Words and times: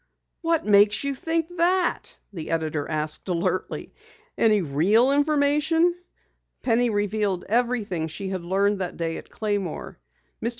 "What 0.41 0.65
makes 0.65 1.03
you 1.03 1.13
think 1.13 1.57
that?" 1.57 2.17
the 2.33 2.49
editor 2.49 2.89
asked 2.89 3.29
alertly. 3.29 3.93
"Any 4.35 4.59
real 4.63 5.11
information?" 5.11 5.93
Penny 6.63 6.89
revealed 6.89 7.45
everything 7.47 8.07
she 8.07 8.29
had 8.29 8.41
learned 8.43 8.79
that 8.81 8.97
day 8.97 9.17
at 9.17 9.29
Claymore. 9.29 9.99
Mr. 10.41 10.49